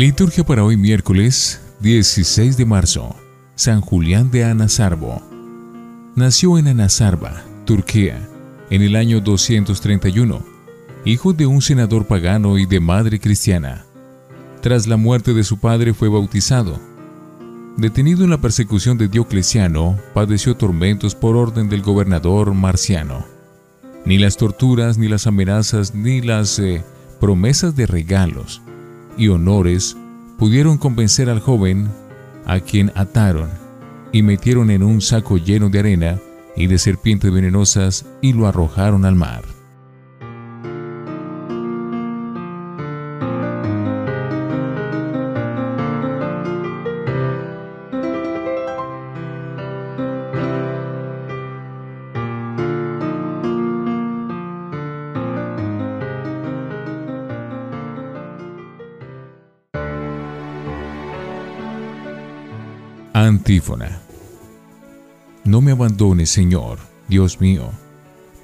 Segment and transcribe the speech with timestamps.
[0.00, 3.14] Liturgia para hoy miércoles 16 de marzo.
[3.54, 5.20] San Julián de Anasarbo.
[6.16, 8.26] Nació en Anasarba, Turquía,
[8.70, 10.42] en el año 231,
[11.04, 13.84] hijo de un senador pagano y de madre cristiana.
[14.62, 16.80] Tras la muerte de su padre fue bautizado.
[17.76, 23.26] Detenido en la persecución de Diocleciano, padeció tormentos por orden del gobernador Marciano.
[24.06, 26.82] Ni las torturas, ni las amenazas, ni las eh,
[27.20, 28.62] promesas de regalos
[29.16, 29.96] y honores
[30.38, 31.88] pudieron convencer al joven,
[32.46, 33.50] a quien ataron
[34.12, 36.18] y metieron en un saco lleno de arena
[36.56, 39.59] y de serpientes venenosas y lo arrojaron al mar.
[63.26, 64.00] Antífona.
[65.44, 67.70] No me abandones, Señor, Dios mío.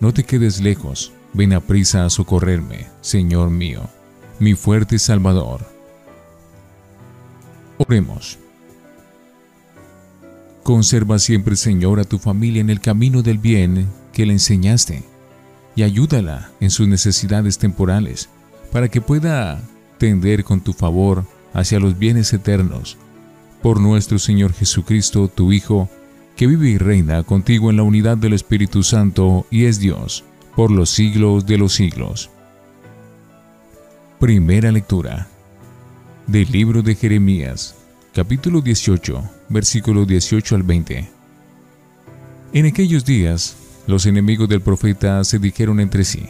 [0.00, 1.14] No te quedes lejos.
[1.32, 3.88] Ven a prisa a socorrerme, Señor mío,
[4.38, 5.66] mi fuerte Salvador.
[7.78, 8.38] Oremos.
[10.62, 15.04] Conserva siempre, Señor, a tu familia en el camino del bien que le enseñaste
[15.74, 18.28] y ayúdala en sus necesidades temporales
[18.72, 19.58] para que pueda
[19.96, 21.24] tender con tu favor
[21.54, 22.98] hacia los bienes eternos
[23.66, 25.90] por nuestro Señor Jesucristo, tu Hijo,
[26.36, 30.22] que vive y reina contigo en la unidad del Espíritu Santo y es Dios,
[30.54, 32.30] por los siglos de los siglos.
[34.20, 35.26] Primera lectura
[36.28, 37.74] del libro de Jeremías,
[38.14, 41.10] capítulo 18, versículo 18 al 20.
[42.52, 43.56] En aquellos días,
[43.88, 46.22] los enemigos del profeta se dijeron entre sí,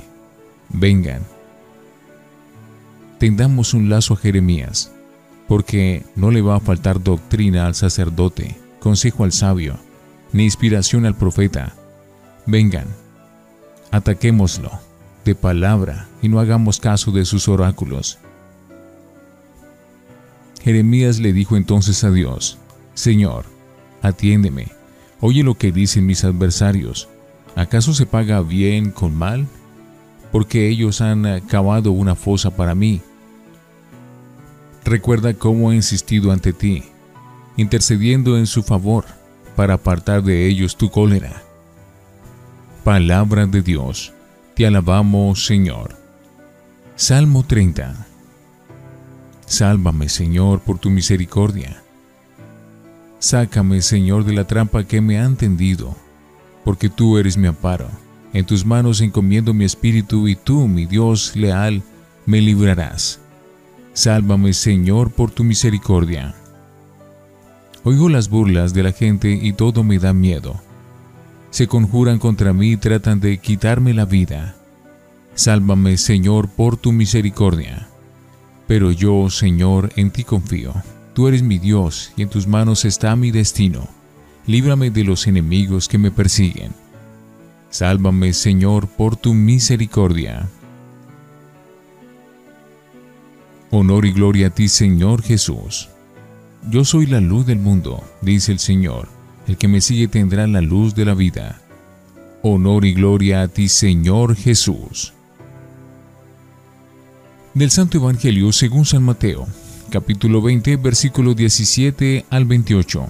[0.71, 1.21] vengan,
[3.19, 4.91] tendamos un lazo a Jeremías
[5.49, 9.79] porque no le va a faltar doctrina al sacerdote, consejo al sabio,
[10.33, 11.75] ni inspiración al profeta.
[12.47, 12.87] Vengan,
[13.91, 14.71] ataquémoslo
[15.25, 18.19] de palabra y no hagamos caso de sus oráculos.
[20.63, 22.59] Jeremías le dijo entonces a Dios,
[22.95, 23.45] Señor,
[24.03, 24.69] atiéndeme,
[25.21, 27.09] oye lo que dicen mis adversarios.
[27.55, 29.47] ¿Acaso se paga bien con mal?
[30.33, 33.01] Porque ellos han cavado una fosa para mí
[34.87, 36.85] Recuerda cómo he insistido ante ti,
[37.57, 39.05] intercediendo en su favor
[39.57, 41.43] para apartar de ellos tu cólera.
[42.85, 44.13] Palabra de Dios,
[44.55, 45.97] te alabamos Señor.
[46.95, 48.07] Salmo 30.
[49.45, 51.83] Sálvame Señor por tu misericordia.
[53.19, 55.97] Sácame Señor de la trampa que me han tendido,
[56.65, 57.89] porque tú eres mi amparo.
[58.33, 61.83] En tus manos encomiendo mi espíritu y tú, mi Dios leal,
[62.25, 63.19] me librarás.
[63.97, 66.35] Sálvame, Señor, por tu misericordia.
[67.83, 70.61] Oigo las burlas de la gente y todo me da miedo.
[71.49, 74.55] Se conjuran contra mí y tratan de quitarme la vida.
[75.35, 77.89] Sálvame, Señor, por tu misericordia.
[78.67, 80.75] Pero yo, Señor, en ti confío.
[81.15, 83.89] Tú eres mi Dios y en tus manos está mi destino.
[84.47, 86.73] Líbrame de los enemigos que me persiguen.
[87.71, 90.51] Sálvame, Señor, por tu misericordia.
[93.71, 95.89] Honor y gloria a ti, Señor Jesús.
[96.71, 99.09] Yo soy la luz del mundo, dice el Señor.
[99.47, 101.61] El que me sigue tendrá la luz de la vida.
[102.43, 105.13] Honor y gloria a ti, Señor Jesús.
[107.55, 109.47] Del Santo Evangelio según San Mateo,
[109.91, 113.09] capítulo 20, versículo 17 al 28.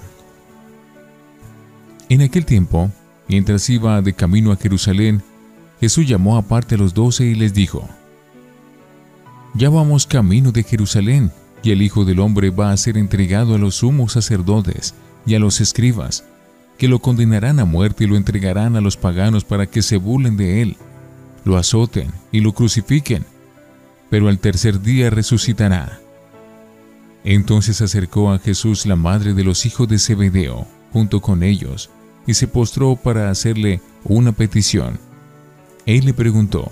[2.09, 2.89] En aquel tiempo,
[3.27, 5.21] mientras iba de camino a Jerusalén,
[5.79, 7.87] Jesús llamó aparte a los doce y les dijo,
[9.57, 11.31] ya vamos camino de Jerusalén,
[11.63, 14.93] y el Hijo del Hombre va a ser entregado a los sumos sacerdotes
[15.25, 16.25] y a los escribas,
[16.77, 20.37] que lo condenarán a muerte y lo entregarán a los paganos para que se burlen
[20.37, 20.77] de él,
[21.43, 23.25] lo azoten y lo crucifiquen,
[24.11, 25.99] pero al tercer día resucitará.
[27.23, 31.89] Entonces acercó a Jesús la madre de los hijos de Zebedeo, junto con ellos,
[32.27, 34.99] y se postró para hacerle una petición.
[35.87, 36.71] Él le preguntó,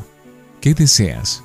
[0.61, 1.44] ¿qué deseas?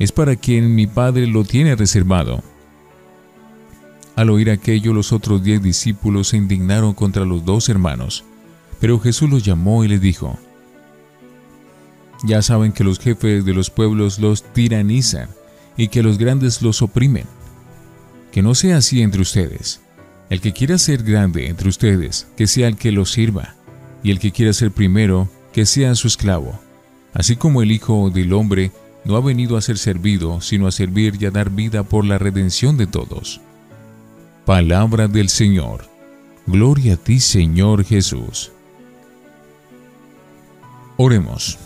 [0.00, 2.42] es para quien mi Padre lo tiene reservado.
[4.16, 8.24] Al oír aquello, los otros diez discípulos se indignaron contra los dos hermanos.
[8.80, 10.38] Pero Jesús los llamó y les dijo,
[12.24, 15.28] Ya saben que los jefes de los pueblos los tiranizan
[15.76, 17.26] y que los grandes los oprimen.
[18.32, 19.82] Que no sea así entre ustedes.
[20.30, 23.54] El que quiera ser grande entre ustedes, que sea el que los sirva,
[24.02, 26.58] y el que quiera ser primero, que sea su esclavo.
[27.12, 28.70] Así como el Hijo del Hombre
[29.04, 32.18] no ha venido a ser servido, sino a servir y a dar vida por la
[32.18, 33.40] redención de todos.
[34.44, 35.84] Palabra del Señor.
[36.46, 38.52] Gloria a ti, Señor Jesús.
[40.96, 41.58] Oremos.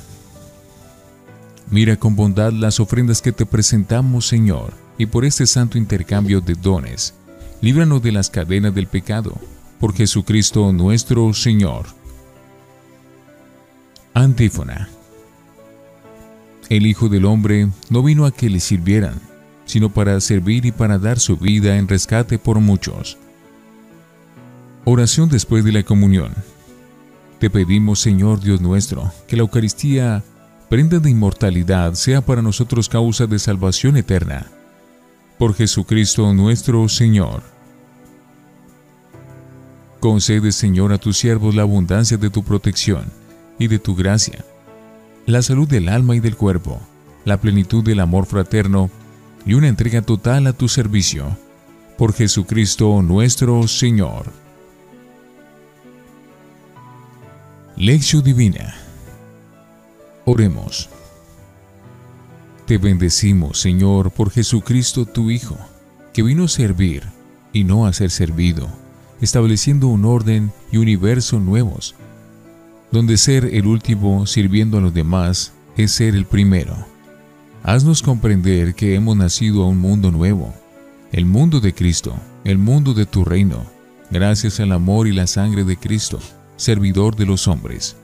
[1.71, 6.55] Mira con bondad las ofrendas que te presentamos, Señor, y por este santo intercambio de
[6.55, 7.15] dones,
[7.61, 9.35] líbranos de las cadenas del pecado,
[9.81, 11.87] por Jesucristo nuestro Señor.
[14.13, 14.89] Antífona.
[16.71, 19.21] El Hijo del Hombre no vino a que le sirvieran,
[19.67, 23.19] sino para servir y para dar su vida en rescate por muchos.
[24.85, 26.33] Oración después de la comunión.
[27.39, 30.23] Te pedimos, Señor Dios nuestro, que la Eucaristía,
[30.71, 34.47] prenda de inmortalidad, sea para nosotros causa de salvación eterna.
[35.39, 37.43] Por Jesucristo nuestro Señor.
[40.01, 43.05] Concede, Señor, a tus siervos la abundancia de tu protección
[43.59, 44.45] y de tu gracia
[45.27, 46.81] la salud del alma y del cuerpo,
[47.25, 48.91] la plenitud del amor fraterno
[49.47, 51.37] y una entrega total a tu servicio.
[51.97, 54.33] Por Jesucristo nuestro Señor.
[57.77, 58.75] Lección Divina.
[60.25, 60.91] Oremos.
[62.67, 65.57] Te bendecimos, Señor, por Jesucristo tu Hijo,
[66.13, 67.05] que vino a servir
[67.53, 68.69] y no a ser servido,
[69.21, 71.95] estableciendo un orden y universo nuevos
[72.95, 76.77] donde ser el último sirviendo a los demás es ser el primero.
[77.65, 80.55] Haznos comprender que hemos nacido a un mundo nuevo,
[81.11, 82.15] el mundo de Cristo,
[82.45, 83.67] el mundo de tu reino,
[84.13, 86.21] gracias al amor y la sangre de Cristo,
[86.57, 87.97] servidor de los hombres.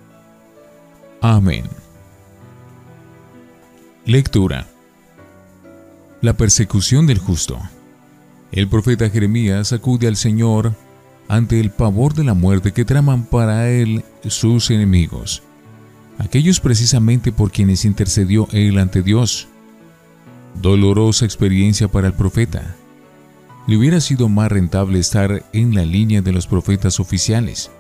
[1.21, 1.67] Amén.
[4.05, 4.67] Lectura.
[6.21, 7.61] La persecución del justo.
[8.51, 10.75] El profeta Jeremías acude al Señor
[11.28, 15.43] ante el pavor de la muerte que traman para él sus enemigos,
[16.19, 19.49] aquellos precisamente por quienes intercedió él ante Dios.
[20.61, 22.75] Dolorosa experiencia para el profeta.
[23.67, 27.70] Le hubiera sido más rentable estar en la línea de los profetas oficiales,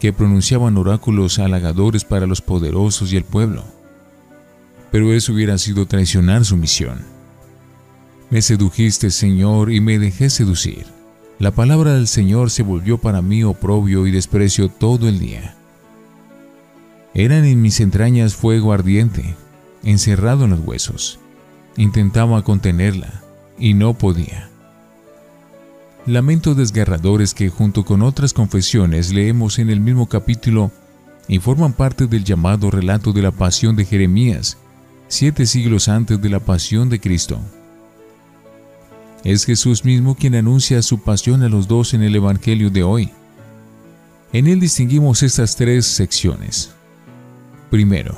[0.00, 3.64] que pronunciaban oráculos halagadores para los poderosos y el pueblo.
[4.90, 7.04] Pero eso hubiera sido traicionar su misión.
[8.30, 10.97] Me sedujiste, Señor, y me dejé seducir.
[11.38, 15.54] La palabra del Señor se volvió para mí oprobio y desprecio todo el día.
[17.14, 19.36] Eran en mis entrañas fuego ardiente,
[19.84, 21.20] encerrado en los huesos.
[21.76, 23.22] Intentaba contenerla
[23.56, 24.50] y no podía.
[26.06, 30.72] Lamentos desgarradores que junto con otras confesiones leemos en el mismo capítulo
[31.28, 34.58] y forman parte del llamado relato de la pasión de Jeremías,
[35.06, 37.40] siete siglos antes de la pasión de Cristo.
[39.24, 43.10] Es Jesús mismo quien anuncia su pasión a los dos en el Evangelio de hoy.
[44.32, 46.70] En él distinguimos estas tres secciones.
[47.70, 48.16] Primero,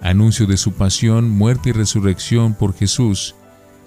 [0.00, 3.34] anuncio de su pasión, muerte y resurrección por Jesús.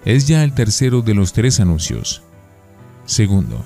[0.06, 2.22] Es ya el tercero de los tres anuncios.
[3.06, 3.66] Segundo,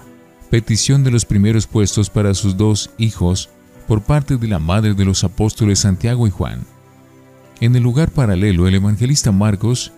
[0.49, 3.49] petición de los primeros puestos para sus dos hijos
[3.87, 6.65] por parte de la madre de los apóstoles Santiago y Juan.
[7.59, 9.91] En el lugar paralelo, el evangelista Marcos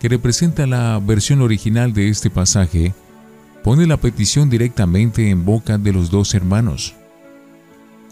[0.00, 2.94] que representa la versión original de este pasaje,
[3.62, 6.94] pone la petición directamente en boca de los dos hermanos.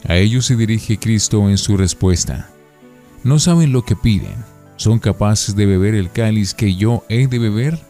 [0.06, 2.50] A ellos se dirige Cristo en su respuesta.
[3.24, 4.36] No saben lo que piden.
[4.76, 7.80] ¿Son capaces de beber el cáliz que yo he de beber?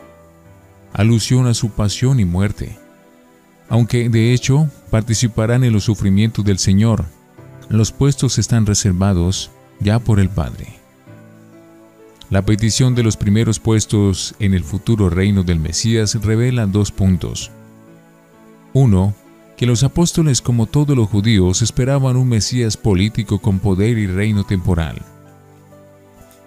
[0.95, 2.79] Alusión a su pasión y muerte.
[3.69, 7.05] Aunque de hecho participarán en los sufrimientos del Señor,
[7.69, 9.51] los puestos están reservados
[9.81, 10.78] ya por el Padre.
[12.31, 17.51] La petición de los primeros puestos en el futuro reino del Mesías revela dos puntos.
[18.75, 19.15] Uno,
[19.57, 24.45] que los apóstoles como todos los judíos esperaban un Mesías político con poder y reino
[24.45, 25.01] temporal.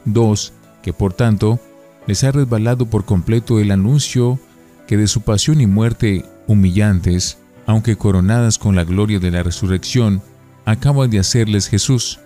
[0.05, 1.59] Dos, que por tanto
[2.05, 4.39] les ha resbalado por completo el anuncio
[4.87, 10.21] que de su pasión y muerte humillantes, aunque coronadas con la gloria de la resurrección,
[10.63, 12.19] acaba de hacerles Jesús.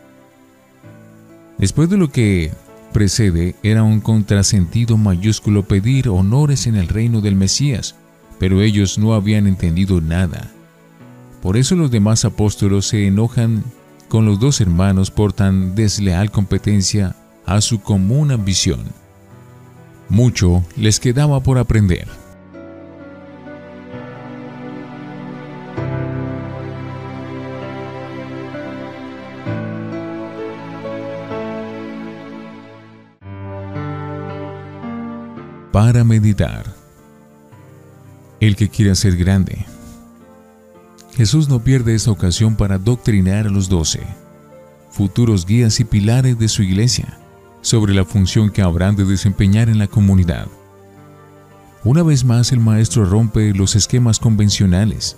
[1.57, 2.51] Después de lo que
[2.95, 7.93] precede era un contrasentido mayúsculo pedir honores en el reino del Mesías,
[8.39, 10.49] pero ellos no habían entendido nada.
[11.41, 13.65] Por eso los demás apóstolos se enojan
[14.07, 18.79] con los dos hermanos por tan desleal competencia a su común ambición.
[20.07, 22.07] Mucho les quedaba por aprender.
[35.75, 36.73] Para meditar.
[38.39, 39.65] El que quiera ser grande.
[41.17, 43.99] Jesús no pierde esta ocasión para doctrinar a los doce,
[44.89, 47.17] futuros guías y pilares de su iglesia,
[47.59, 50.47] sobre la función que habrán de desempeñar en la comunidad.
[51.83, 55.17] Una vez más el maestro rompe los esquemas convencionales.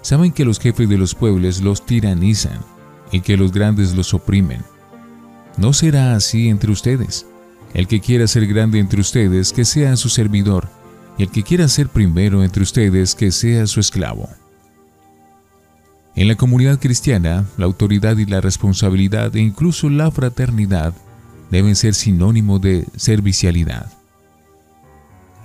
[0.00, 2.58] Saben que los jefes de los pueblos los tiranizan
[3.12, 4.62] y que los grandes los oprimen.
[5.58, 7.24] No será así entre ustedes.
[7.74, 10.68] El que quiera ser grande entre ustedes, que sea su servidor,
[11.18, 14.28] y el que quiera ser primero entre ustedes, que sea su esclavo.
[16.14, 20.92] En la comunidad cristiana, la autoridad y la responsabilidad e incluso la fraternidad
[21.50, 23.90] deben ser sinónimo de servicialidad.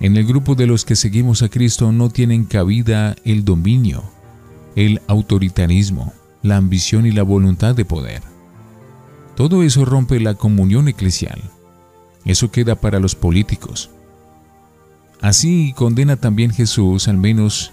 [0.00, 4.04] En el grupo de los que seguimos a Cristo no tienen cabida el dominio,
[4.76, 8.22] el autoritarismo, la ambición y la voluntad de poder.
[9.34, 11.42] Todo eso rompe la comunión eclesial.
[12.28, 13.90] Eso queda para los políticos.
[15.20, 17.72] Así condena también Jesús, al menos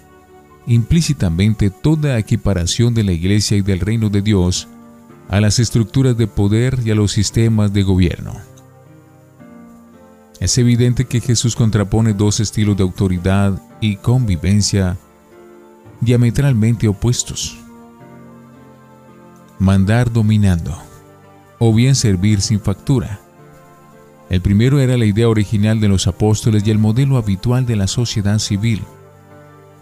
[0.66, 4.66] implícitamente, toda equiparación de la iglesia y del reino de Dios
[5.28, 8.32] a las estructuras de poder y a los sistemas de gobierno.
[10.40, 14.96] Es evidente que Jesús contrapone dos estilos de autoridad y convivencia
[16.00, 17.58] diametralmente opuestos.
[19.58, 20.76] Mandar dominando,
[21.58, 23.20] o bien servir sin factura.
[24.28, 27.86] El primero era la idea original de los apóstoles y el modelo habitual de la
[27.86, 28.82] sociedad civil,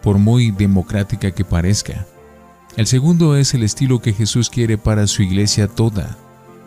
[0.03, 2.07] por muy democrática que parezca.
[2.77, 6.19] El segundo es el estilo que Jesús quiere para su iglesia toda,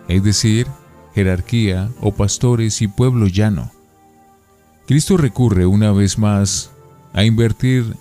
[0.08, 0.68] es decir,
[1.14, 3.72] jerarquía o pastores y pueblo llano.
[4.88, 6.72] Cristo recurre una vez más
[7.14, 7.96] a invertir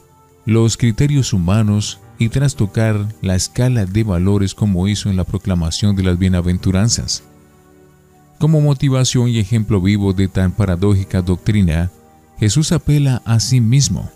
[0.45, 6.05] los criterios humanos y trastocar la escala de valores como hizo en la proclamación de
[6.05, 7.25] las bienaventuranzas.
[8.39, 11.91] Como motivación y ejemplo vivo de tan paradójica doctrina,
[12.39, 14.11] Jesús apela a sí mismo.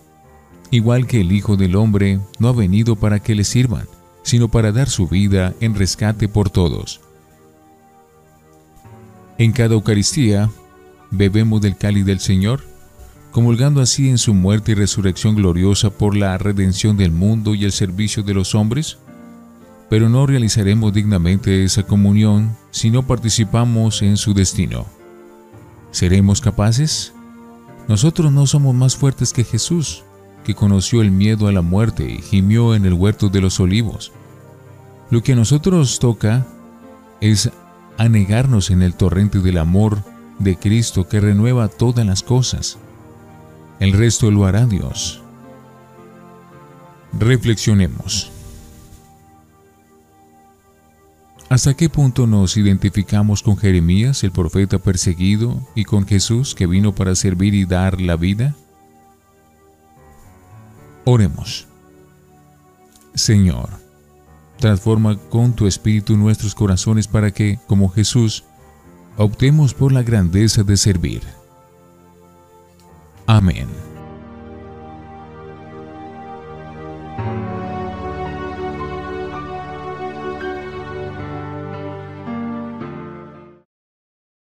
[0.70, 3.86] Igual que el Hijo del Hombre no ha venido para que le sirvan,
[4.22, 7.00] sino para dar su vida en rescate por todos.
[9.38, 10.50] En cada Eucaristía,
[11.10, 12.62] bebemos del cáliz del Señor,
[13.32, 17.72] comulgando así en su muerte y resurrección gloriosa por la redención del mundo y el
[17.72, 18.98] servicio de los hombres?
[19.90, 24.86] pero no realizaremos dignamente esa comunión si no participamos en su destino.
[25.90, 27.12] ¿Seremos capaces?
[27.88, 30.04] Nosotros no somos más fuertes que Jesús,
[30.44, 34.12] que conoció el miedo a la muerte y gimió en el huerto de los olivos.
[35.10, 36.46] Lo que a nosotros toca
[37.20, 37.50] es
[37.98, 40.04] anegarnos en el torrente del amor
[40.38, 42.78] de Cristo que renueva todas las cosas.
[43.80, 45.20] El resto lo hará Dios.
[47.18, 48.30] Reflexionemos.
[51.50, 56.94] ¿Hasta qué punto nos identificamos con Jeremías, el profeta perseguido, y con Jesús que vino
[56.94, 58.54] para servir y dar la vida?
[61.04, 61.66] Oremos.
[63.16, 63.68] Señor,
[64.60, 68.44] transforma con tu espíritu nuestros corazones para que, como Jesús,
[69.16, 71.22] optemos por la grandeza de servir.
[73.26, 73.66] Amén.